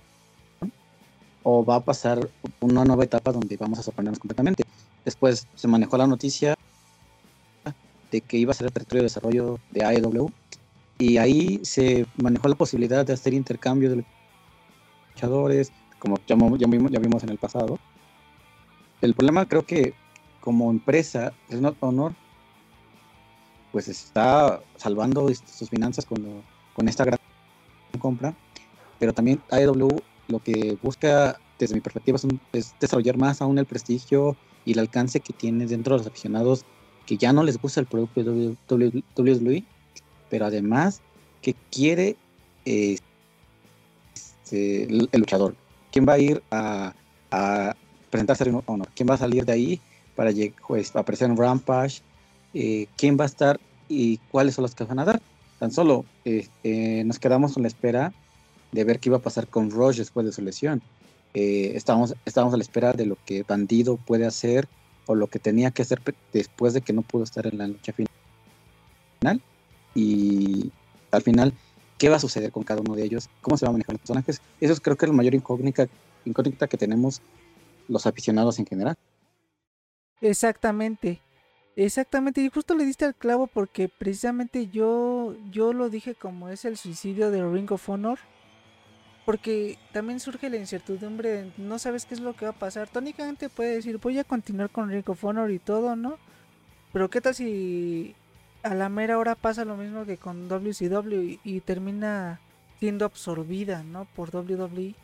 [1.43, 2.29] O va a pasar
[2.61, 4.63] una nueva etapa donde vamos a sorprendernos completamente.
[5.05, 6.55] Después se manejó la noticia
[8.11, 10.31] de que iba a ser el territorio de desarrollo de AEW
[10.99, 14.05] y ahí se manejó la posibilidad de hacer intercambio de
[15.13, 17.79] luchadores, como ya, vimos en el pasado.
[19.01, 19.93] El problema creo que
[20.39, 22.13] como empresa, Not Honor,
[23.71, 27.19] pues está salvando sus finanzas con, con esta gran
[27.99, 28.33] compra,
[28.99, 32.17] pero también AEW lo que busca desde mi perspectiva,
[32.53, 36.65] es, desarrollar más aún el prestigio y el alcance que tiene dentro de los aficionados
[37.05, 38.55] que ya no les gusta el producto de
[39.15, 39.63] WWE,
[40.29, 41.01] pero además
[41.41, 42.15] que quiere
[42.65, 42.97] eh,
[44.15, 45.55] este, el, luchador.
[45.91, 46.93] ¿Quién va a ir a,
[48.09, 48.87] presentarse en Honor?
[48.95, 49.81] ¿Quién va a salir de ahí
[50.15, 50.31] para
[50.67, 52.01] pues, aparecer en Rampage?
[52.53, 53.59] Eh, ¿Quién va a estar
[53.89, 55.21] y cuáles son los que van a dar?
[55.59, 58.13] Tan solo eh, nos quedamos con la espera
[58.73, 60.81] de ver qué iba a pasar con Rush después de su lesión.
[61.33, 64.67] estábamos, estábamos a la espera de lo que Bandido puede hacer
[65.05, 66.01] o lo que tenía que hacer
[66.33, 69.41] después de que no pudo estar en la lucha final.
[69.95, 70.71] Y
[71.11, 71.53] al final,
[71.97, 73.29] ¿qué va a suceder con cada uno de ellos?
[73.41, 74.41] ¿Cómo se van a manejar los personajes?
[74.59, 75.87] Eso es, creo que es la mayor incógnita,
[76.25, 77.21] incógnita que tenemos
[77.87, 78.95] los aficionados en general.
[80.19, 81.21] Exactamente.
[81.75, 86.65] Exactamente, y justo le diste al clavo porque precisamente yo, yo lo dije como es
[86.65, 88.19] el suicidio de Ring of Honor.
[89.25, 92.89] Porque también surge la incertidumbre, no sabes qué es lo que va a pasar.
[92.89, 96.17] Tónicamente puede decir, voy a continuar con Ring of Honor y todo, ¿no?
[96.91, 98.15] Pero qué tal si
[98.63, 102.39] a la mera hora pasa lo mismo que con WCW y, termina
[102.79, 104.05] siendo absorbida, ¿no?
[104.05, 104.95] Por WWE.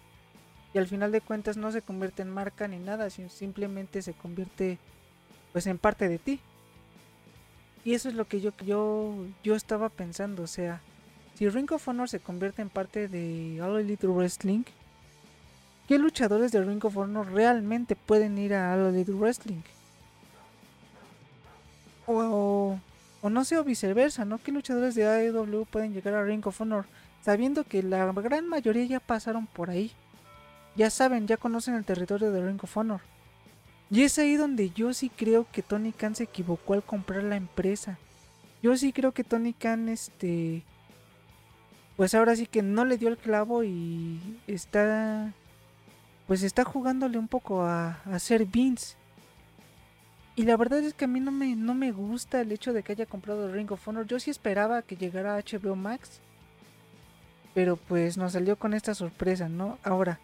[0.74, 4.14] Y al final de cuentas no se convierte en marca ni nada, sino simplemente se
[4.14, 4.78] convierte
[5.52, 6.40] pues en parte de ti.
[7.84, 10.82] Y eso es lo que yo, yo, yo estaba pensando, o sea,
[11.40, 14.64] si Ring of Honor se convierte en parte de All Elite Wrestling,
[15.88, 19.62] ¿qué luchadores de Ring of Honor realmente pueden ir a All Elite Wrestling?
[22.08, 22.78] O,
[23.22, 24.38] o no sé, o viceversa, ¿no?
[24.40, 26.84] ¿Qué luchadores de AEW pueden llegar a Ring of Honor
[27.24, 29.94] sabiendo que la gran mayoría ya pasaron por ahí?
[30.76, 33.00] Ya saben, ya conocen el territorio de Ring of Honor.
[33.90, 37.38] Y es ahí donde yo sí creo que Tony Khan se equivocó al comprar la
[37.38, 37.98] empresa.
[38.62, 40.66] Yo sí creo que Tony Khan, este.
[42.00, 45.34] Pues ahora sí que no le dio el clavo y está.
[46.28, 48.96] Pues está jugándole un poco a, a ser Vince.
[50.38, 52.84] Y la verdad es que a mí no me, no me gusta el hecho de
[52.84, 54.08] que haya comprado Ring of Honor.
[54.08, 56.22] Yo sí esperaba que llegara a HBO Max.
[57.54, 59.78] Pero pues nos salió con esta sorpresa, ¿no?
[59.84, 60.22] Ahora,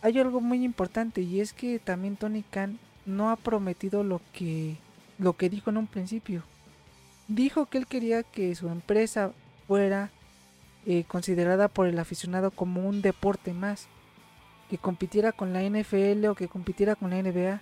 [0.00, 4.78] hay algo muy importante y es que también Tony Khan no ha prometido lo que,
[5.18, 6.42] lo que dijo en un principio.
[7.26, 9.32] Dijo que él quería que su empresa
[9.66, 10.10] fuera
[10.90, 13.88] eh, considerada por el aficionado como un deporte más.
[14.70, 17.60] Que compitiera con la NFL o que compitiera con la NBA.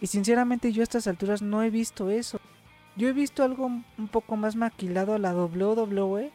[0.00, 2.40] Y sinceramente yo a estas alturas no he visto eso.
[2.96, 6.30] Yo he visto algo un poco más maquilado a la WWE,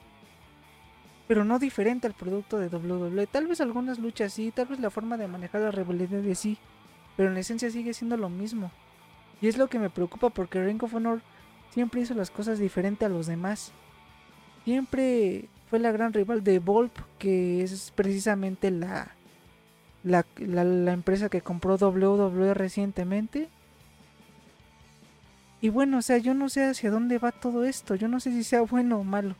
[1.27, 3.25] pero no diferente al producto de WWE.
[3.25, 6.59] Tal vez algunas luchas sí, tal vez la forma de manejar la rivalidad de sí,
[7.17, 8.69] pero en esencia sigue siendo lo mismo.
[9.41, 11.21] Y es lo que me preocupa porque Ring of Honor
[11.71, 13.71] siempre hizo las cosas diferente a los demás.
[14.65, 19.15] Siempre fue la gran rival de Volp, que es precisamente la
[20.03, 23.47] la, la, empresa que compró WWE recientemente.
[25.61, 27.95] Y bueno, o sea, yo no sé hacia dónde va todo esto.
[27.95, 29.35] Yo no sé si sea bueno o malo.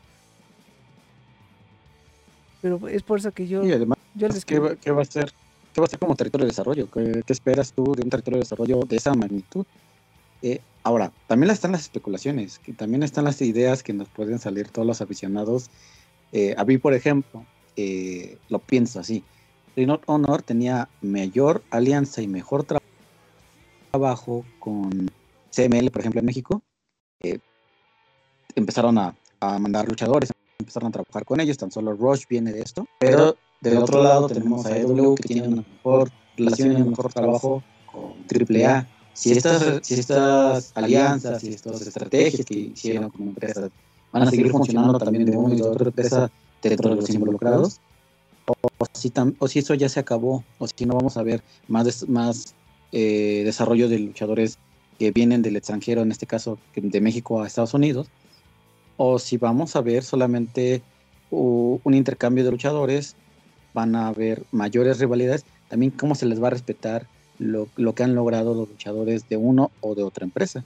[2.62, 5.04] Pero es por eso que yo, y además, yo les ¿qué, va, ¿qué, va a
[5.04, 5.32] ser?
[5.74, 6.88] ¿Qué va a ser como territorio de desarrollo?
[6.90, 9.66] ¿Qué, esperas tú de un territorio de desarrollo de esa magnitud?
[10.40, 14.68] Eh, ahora, también están las especulaciones, que también están las ideas que nos pueden salir
[14.68, 15.70] todos los aficionados.
[16.32, 17.44] Eh, a mí, por ejemplo,
[17.76, 19.22] eh, lo pienso así.
[19.76, 22.66] Ring Honor tenía mayor alianza y mejor
[23.90, 25.10] trabajo con
[25.50, 26.62] CML, por ejemplo, en México.
[27.20, 27.38] Eh,
[28.54, 32.86] empezaron a, mandar luchadores, empezaron a trabajar con ellos, tan solo Rush viene de esto.
[33.00, 37.12] Pero del otro lado tenemos a EW que tiene una mejor relación y un mejor
[37.12, 38.86] trabajo con AAA.
[39.14, 43.70] Si estas, si estas alianzas y estas estrategias que hicieron como empresas
[44.12, 46.30] van a seguir funcionando también de una y de otra empresa
[46.62, 47.80] dentro de los involucrados,
[48.46, 48.54] o,
[48.92, 52.54] si, o si eso ya se acabó, o si no vamos a ver más, más
[52.92, 54.58] eh, desarrollo de luchadores
[54.98, 58.08] que vienen del extranjero, en este caso de México a Estados Unidos,
[58.96, 60.82] o si vamos a ver solamente
[61.30, 63.16] un intercambio de luchadores,
[63.72, 67.06] van a haber mayores rivalidades, también cómo se les va a respetar
[67.38, 70.62] lo, lo que han logrado los luchadores de uno o de otra empresa.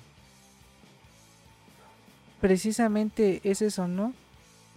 [2.47, 4.13] Precisamente es eso, ¿no?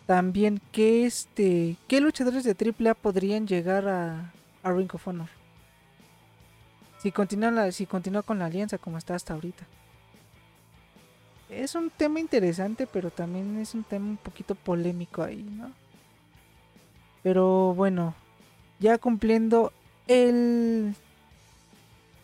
[0.09, 5.29] también qué este qué luchadores de AAA podrían llegar a, a Ring of Honor
[6.97, 9.67] si continúa la, si continúa con la alianza como está hasta ahorita.
[11.47, 15.71] Es un tema interesante pero también es un tema un poquito polémico ahí no
[17.21, 18.15] pero bueno
[18.79, 19.71] ya cumpliendo
[20.07, 20.95] el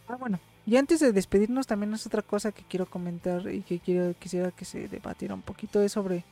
[0.08, 3.80] ah bueno y antes de despedirnos también es otra cosa que quiero comentar y que
[3.80, 6.24] quiero quisiera que se debatiera un poquito es sobre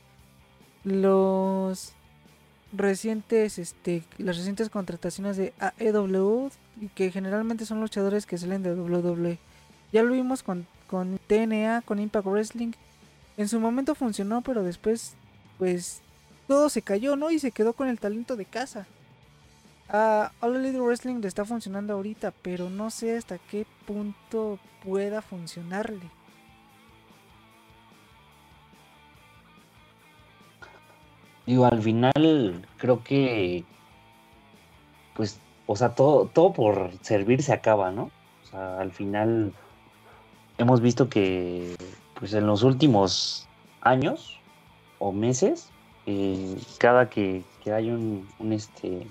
[0.82, 1.92] los
[2.72, 8.74] recientes este las recientes contrataciones de AEW y que generalmente son luchadores que salen de
[8.74, 9.38] WWE.
[9.92, 12.72] Ya lo vimos con, con TNA, con Impact Wrestling.
[13.36, 15.14] En su momento funcionó, pero después,
[15.58, 16.00] pues,
[16.46, 17.30] todo se cayó, ¿no?
[17.30, 18.86] Y se quedó con el talento de casa.
[19.88, 25.22] A All Elite Wrestling le está funcionando ahorita, pero no sé hasta qué punto pueda
[25.22, 26.10] funcionarle.
[31.46, 33.64] Digo, al final creo que,
[35.14, 38.10] pues, o sea, todo, todo por servir se acaba, ¿no?
[38.44, 39.52] O sea, al final
[40.56, 41.76] hemos visto que,
[42.18, 43.46] pues, en los últimos
[43.82, 44.38] años
[44.98, 45.68] o meses,
[46.06, 49.06] eh, cada que, hay un, este,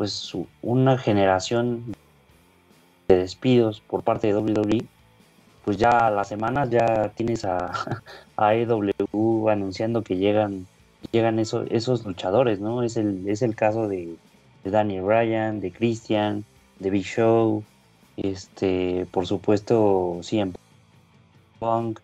[0.00, 0.32] pues,
[0.62, 1.94] una generación
[3.06, 4.86] de despidos por parte de WWE,
[5.62, 7.70] pues ya a las semanas ya tienes a,
[8.38, 10.66] a EW anunciando que llegan
[11.12, 12.82] llegan esos, esos luchadores, ¿no?
[12.82, 14.16] Es el, es el caso de,
[14.64, 16.46] de Danny Ryan, de Christian,
[16.78, 17.62] de Big Show,
[18.16, 20.54] este, por supuesto, CM
[21.58, 22.00] Punk,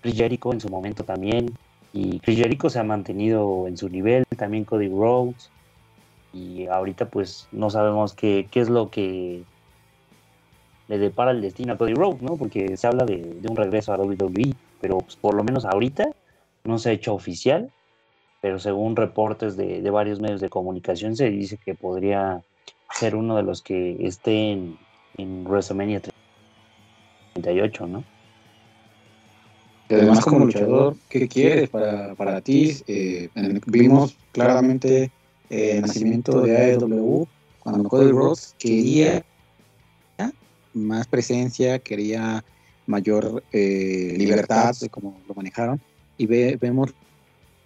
[0.00, 1.52] Chris Jericho en su momento también,
[1.92, 5.50] y Chris Jericho se ha mantenido en su nivel, también Cody Rhodes,
[6.38, 9.42] y ahorita pues no sabemos qué, qué es lo que
[10.88, 12.36] le depara el destino a Cody Rhodes, ¿no?
[12.36, 16.10] Porque se habla de, un regreso a WWE, pero pues, por lo menos ahorita
[16.64, 17.70] no se ha hecho oficial,
[18.40, 22.42] pero según reportes de, varios medios de comunicación se dice que podría
[22.92, 24.78] ser uno de los que esté en,
[25.16, 26.00] en WrestleMania
[27.34, 28.04] 38, ¿no?
[29.90, 32.76] además como luchador, ¿qué quieres para, para ti?
[32.86, 33.30] Eh,
[33.66, 35.10] vimos claramente
[35.50, 37.26] eh, nacimiento de AEW
[37.60, 39.24] cuando Cody Rhodes quería
[40.74, 42.44] más presencia, quería
[42.86, 45.80] mayor eh, libertad de cómo lo manejaron
[46.16, 46.94] y vemos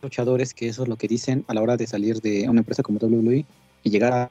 [0.03, 2.83] luchadores que eso es lo que dicen a la hora de salir de una empresa
[2.83, 3.45] como WWE
[3.85, 4.31] y llegar a,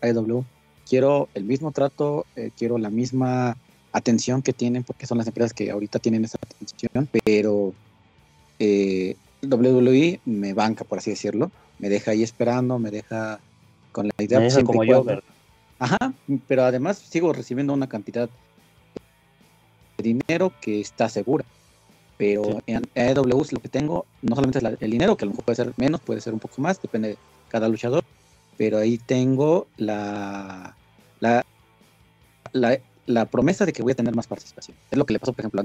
[0.00, 0.44] AEW.
[0.88, 3.56] Quiero el mismo trato, eh, quiero la misma
[3.92, 7.72] atención que tienen, porque son las empresas que ahorita tienen esa atención, pero
[8.58, 11.50] eh, WWE me banca, por así decirlo,
[11.82, 13.40] me deja ahí esperando, me deja
[13.90, 14.38] con la idea.
[14.38, 15.04] de como yo,
[15.80, 16.14] Ajá,
[16.46, 18.30] pero además sigo recibiendo una cantidad
[19.98, 21.44] de dinero que está segura.
[22.16, 25.44] Pero en AEW lo que tengo no solamente es el dinero, que a lo mejor
[25.44, 27.16] puede ser menos, puede ser un poco más, depende de
[27.48, 28.04] cada luchador,
[28.56, 30.76] pero ahí tengo la,
[31.18, 31.44] la,
[32.52, 34.76] la, promesa de que voy a tener más participación.
[34.88, 35.64] Es lo que le pasó, por ejemplo, a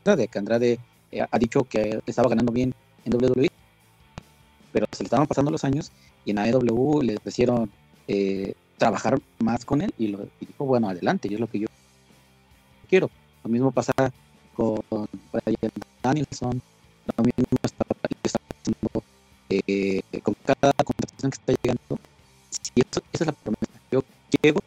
[0.00, 0.78] Andrade, que Andrade
[1.12, 3.48] eh, ha dicho que estaba ganando bien en WWE,
[4.74, 5.92] pero se le estaban pasando los años
[6.24, 7.70] y en AEW le ofrecieron
[8.08, 11.68] eh, trabajar más con él y, lo, dijo, bueno, adelante, yo es lo que yo
[12.90, 13.08] quiero.
[13.44, 13.92] Lo mismo pasa
[14.52, 14.80] con
[16.02, 16.60] Danielson,
[17.16, 17.84] lo mismo está,
[18.58, 19.04] haciendo
[19.48, 22.00] eh, con cada contratación que está llegando.
[22.50, 24.02] Si eso, esa es la promesa, yo
[24.40, 24.60] quiero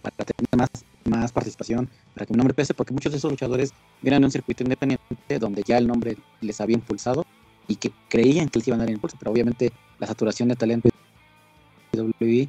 [0.00, 0.70] para tener más,
[1.04, 4.32] más participación, para que mi nombre pese, porque muchos de esos luchadores vienen a un
[4.32, 7.26] circuito independiente donde ya el nombre les había impulsado
[7.70, 10.88] y que creían que les iban a dar impulso, pero obviamente la saturación de talento
[11.92, 12.48] de WWE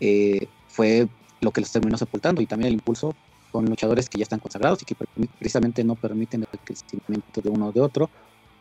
[0.00, 1.06] eh, fue
[1.40, 3.14] lo que los terminó sepultando y también el impulso
[3.52, 4.96] con luchadores que ya están consagrados y que
[5.38, 8.10] precisamente no permiten el crecimiento de uno o de otro.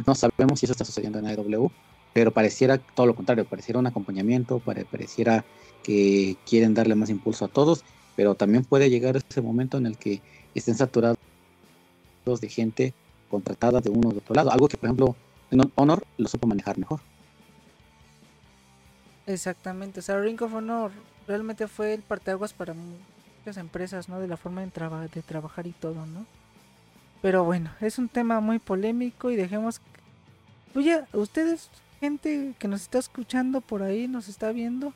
[0.06, 1.72] No sabemos si eso está sucediendo en AEW,
[2.14, 5.44] pero pareciera todo lo contrario, pareciera un acompañamiento, pareciera
[5.82, 7.84] que quieren darle más impulso a todos,
[8.16, 10.22] pero también puede llegar ese momento en el que
[10.54, 11.18] estén saturados
[12.26, 12.94] de gente
[13.28, 15.16] contratada de uno o de otro lado, algo que por ejemplo
[15.76, 17.00] Honor lo supo manejar mejor.
[19.28, 20.92] Exactamente, o sea, Ring of Honor
[21.28, 22.76] realmente fue el parteaguas para
[23.58, 24.20] empresas, ¿no?
[24.20, 24.68] De la forma de,
[25.14, 26.26] de trabajar y todo, ¿no?
[27.22, 29.82] Pero bueno, es un tema muy polémico y dejemos...
[30.76, 34.94] Oye, ustedes, gente que nos está escuchando por ahí, nos está viendo,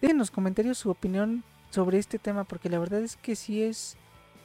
[0.00, 3.62] dejen en los comentarios su opinión sobre este tema, porque la verdad es que sí
[3.62, 3.96] es...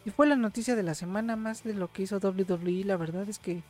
[0.05, 3.27] Y fue la noticia de la semana más de lo que hizo WWE, la verdad
[3.27, 3.61] es que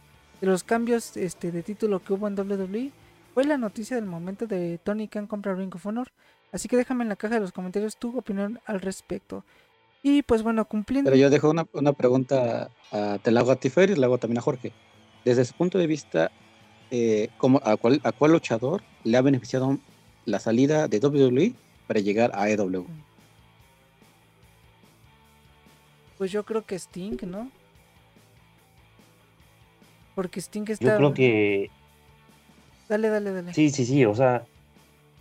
[0.41, 2.91] de los cambios este, de título que hubo en WWE,
[3.33, 6.07] fue la noticia del momento de Tony Khan compra Ring of Honor.
[6.51, 9.43] Así que déjame en la caja de los comentarios tu opinión al respecto.
[10.01, 11.09] Y pues bueno, cumpliendo.
[11.09, 14.37] Pero yo dejo una, pregunta, a, te la hago a ti, y la hago también
[14.39, 14.71] a Jorge.
[15.25, 16.31] Desde su punto de vista,
[16.91, 17.29] eh,
[17.63, 19.77] a, cuál, ¿a cuál luchador le ha beneficiado
[20.25, 21.53] la salida de WWE
[21.87, 22.85] para llegar a EW?
[26.17, 27.51] Pues yo creo que Sting, ¿no?
[30.17, 30.83] Porque Sting está.
[30.83, 31.69] Yo creo que.
[32.89, 33.53] Dale, dale, dale.
[33.53, 34.43] Sí, sí, sí, o sea.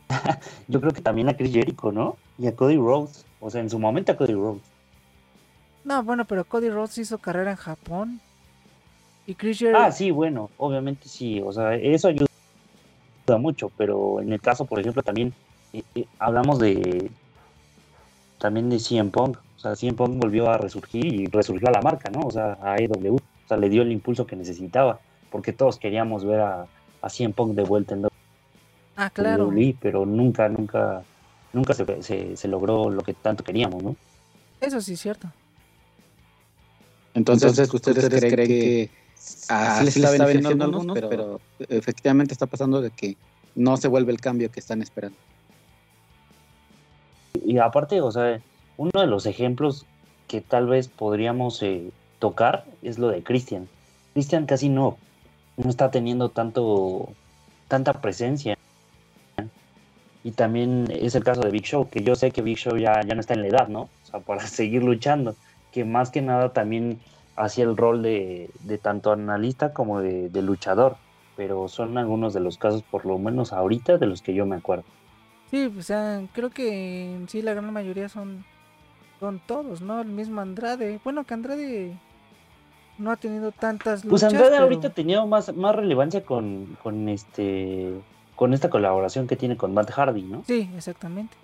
[0.68, 2.16] yo creo que también a Chris Jericho, ¿no?
[2.38, 3.26] Y a Cody Rhodes.
[3.38, 4.62] O sea, en su momento a Cody Rhodes.
[5.84, 8.20] No, bueno, pero Cody Rhodes hizo carrera en Japón.
[9.26, 11.42] Y Chris Ah, sí, bueno, obviamente sí.
[11.44, 12.26] O sea, eso ayuda
[13.38, 13.70] mucho.
[13.76, 15.34] Pero en el caso, por ejemplo, también
[15.74, 17.11] eh, eh, hablamos de.
[18.38, 19.36] también de CM Punk.
[19.59, 22.20] O sea, CM Punk volvió a resurgir y resurgió a la marca, ¿no?
[22.20, 23.18] O sea, a AEW.
[23.47, 24.99] O sea, le dio el impulso que necesitaba,
[25.30, 26.66] porque todos queríamos ver a,
[27.01, 28.07] a CM Punk de vuelta en
[28.97, 29.53] Ah, claro.
[29.78, 31.03] pero nunca, nunca,
[31.53, 33.94] nunca se, se, logró lo que tanto queríamos, ¿no?
[34.61, 35.30] Eso sí es cierto.
[37.14, 38.90] Entonces, ¿ustedes, ¿ustedes creen, que,
[39.49, 43.16] así les está beneficiando a algunos, pero efectivamente está pasando de que
[43.55, 45.16] no se vuelve el cambio que están esperando?
[47.44, 48.40] Y aparte, o sea,
[48.78, 49.84] uno de los ejemplos
[50.26, 53.69] que tal vez podríamos eh, tocar es lo de Christian.
[54.14, 54.97] Christian casi no,
[55.57, 57.11] no está teniendo tanto
[57.69, 58.57] tanta presencia.
[60.25, 63.01] Y también es el caso de Big Show, que yo sé que Big Show ya,
[63.03, 63.83] ya no está en la edad, ¿no?
[63.83, 65.37] O sea, para seguir luchando.
[65.73, 67.01] Que más que nada también
[67.37, 70.97] hacía el rol de, de tanto analista como de, luchador.
[71.37, 74.57] Pero son algunos de los casos, por lo menos ahorita, de los que yo me
[74.57, 74.85] acuerdo.
[75.51, 78.45] Sí, o sea, creo que sí la gran mayoría son,
[79.21, 80.01] son todos, ¿no?
[80.01, 80.99] El mismo Andrade.
[81.05, 81.99] Bueno, que Andrade
[82.99, 84.11] no ha tenido tantas luchas.
[84.11, 87.92] Pues Andrade ahorita ha tenido más, más relevancia con, con este
[88.34, 90.44] con esta colaboración que tiene con Matt Hardy, ¿no?
[90.47, 91.34] Sí, exactamente.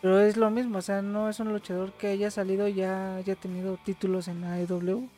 [0.00, 3.34] Pero es lo mismo, o sea, no es un luchador que haya salido ya haya
[3.34, 5.08] tenido títulos en AEW.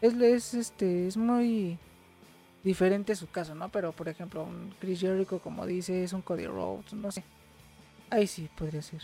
[0.00, 1.78] Es, es este es muy
[2.62, 3.68] diferente su caso, ¿no?
[3.70, 7.24] Pero por ejemplo, un Chris Jericho como dice, es un Cody Rhodes, no sé.
[8.10, 9.02] Ahí sí podría ser.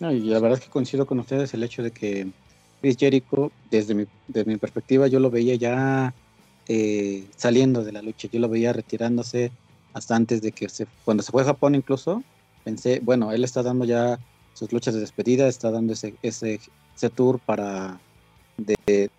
[0.00, 2.28] No, y la verdad es que coincido con ustedes el hecho de que
[2.80, 6.14] Chris Jericho, desde mi, desde mi perspectiva, yo lo veía ya
[6.68, 8.28] eh, saliendo de la lucha.
[8.32, 9.52] Yo lo veía retirándose
[9.92, 12.22] hasta antes de que se, cuando se fue a Japón incluso,
[12.64, 14.18] pensé, bueno, él está dando ya
[14.54, 16.60] sus luchas de despedida, está dando ese, ese,
[16.96, 17.98] ese tour para
[18.56, 19.10] de,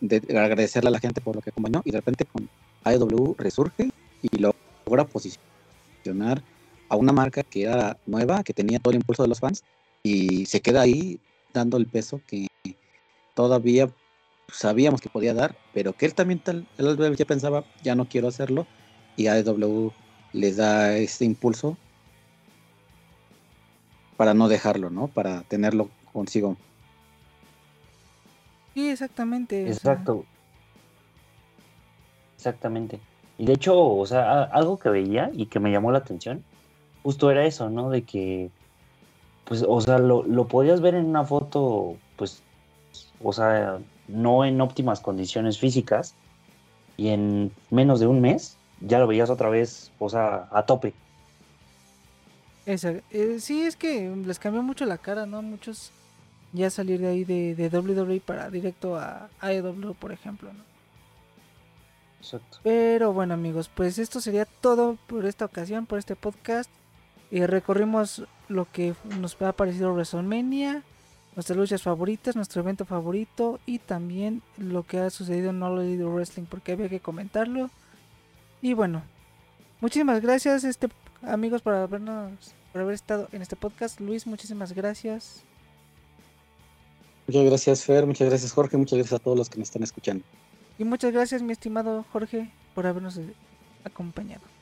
[0.00, 2.48] de, agradecerle a la gente por lo que acompañó y de repente con
[2.84, 3.90] AEW resurge
[4.22, 6.42] y logra posicionar
[6.88, 9.62] a una marca que era nueva, que tenía todo el impulso de los fans
[10.02, 11.20] y se queda ahí
[11.52, 12.48] dando el peso que
[13.34, 13.88] todavía
[14.52, 18.28] sabíamos que podía dar, pero que él también tal, él ya pensaba, ya no quiero
[18.28, 18.66] hacerlo,
[19.16, 19.92] y AEW
[20.32, 21.76] les da ese impulso
[24.16, 25.08] para no dejarlo, ¿no?
[25.08, 26.56] Para tenerlo consigo.
[28.74, 29.68] Sí, exactamente.
[29.68, 30.24] Exacto.
[32.36, 32.98] Exactamente.
[33.38, 36.44] Y de hecho, o sea, algo que veía y que me llamó la atención,
[37.02, 37.90] justo era eso, ¿no?
[37.90, 38.50] De que,
[39.46, 42.42] pues, o sea, lo, lo podías ver en una foto, pues,
[43.22, 46.14] o sea, no en óptimas condiciones físicas,
[46.96, 50.92] y en menos de un mes ya lo veías otra vez, o sea, a tope.
[52.66, 55.40] Esa, eh, sí, es que les cambió mucho la cara, ¿no?
[55.40, 55.92] Muchos
[56.52, 60.62] ya salir de ahí de, de WWE para directo a AEW, por ejemplo, ¿no?
[62.20, 62.58] Exacto.
[62.62, 66.70] Pero bueno, amigos, pues esto sería todo por esta ocasión, por este podcast.
[67.30, 70.82] y recorrimos lo que nos ha parecido WrestleMania,
[71.36, 76.04] nuestras luchas favoritas, nuestro evento favorito y también lo que ha sucedido en All Elite
[76.04, 77.70] Wrestling porque había que comentarlo.
[78.60, 79.02] Y bueno,
[79.80, 80.88] muchísimas gracias este
[81.22, 82.32] amigos por habernos
[82.72, 84.00] por haber estado en este podcast.
[84.00, 85.42] Luis, muchísimas gracias.
[87.26, 90.24] Muchas gracias Fer, muchas gracias Jorge, muchas gracias a todos los que nos están escuchando.
[90.78, 93.20] Y muchas gracias mi estimado Jorge por habernos
[93.84, 94.59] acompañado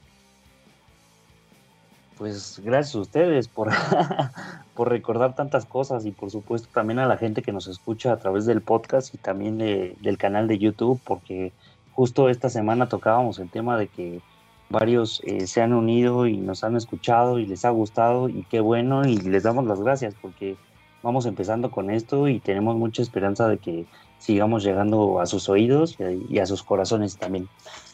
[2.19, 3.71] pues gracias a ustedes por,
[4.75, 8.19] por recordar tantas cosas y por supuesto también a la gente que nos escucha a
[8.19, 11.53] través del podcast y también del canal de YouTube, porque
[11.93, 14.21] justo esta semana tocábamos el tema de que
[14.69, 18.61] varios eh, se han unido y nos han escuchado y les ha gustado y qué
[18.61, 20.57] bueno y les damos las gracias porque
[21.03, 23.87] vamos empezando con esto y tenemos mucha esperanza de que
[24.19, 25.97] sigamos llegando a sus oídos
[26.29, 27.49] y a sus corazones también.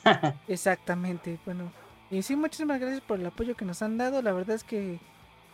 [0.49, 4.23] Exactamente, bueno y sí, muchísimas gracias por el apoyo que nos han dado.
[4.23, 5.01] La verdad es que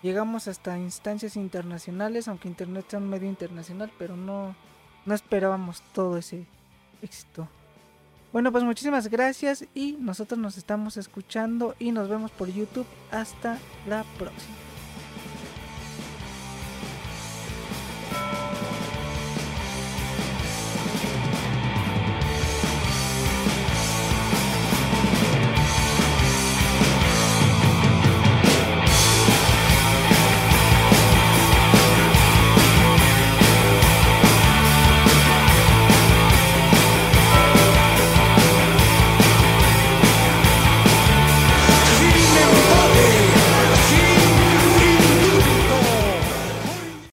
[0.03, 4.55] llegamos hasta instancias internacionales, aunque Internet sea un medio internacional, pero no,
[5.07, 6.47] no esperábamos todo ese
[7.03, 7.49] éxito.
[8.33, 12.87] Bueno, pues muchísimas gracias y nosotros nos estamos escuchando y nos vemos por YouTube.
[13.11, 14.70] Hasta la próxima.